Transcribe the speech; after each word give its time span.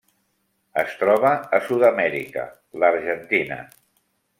Es 0.83 0.95
troba 1.01 1.35
a 1.59 1.61
Sud-amèrica: 1.67 2.49
l'Argentina. 2.85 3.65